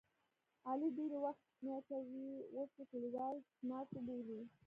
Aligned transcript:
علي 0.69 0.87
ډېری 0.97 1.17
وخت 1.25 1.41
چشمې 1.47 1.73
اچوي 1.77 2.27
اوس 2.55 2.71
یې 2.79 2.85
کلیوال 2.91 3.35
چشماټو 3.47 3.99
بولي. 4.05 4.39